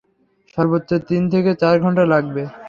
[0.57, 2.43] সর্বোচ্চ তিন থেকে চার ঘন্টা লাগবে।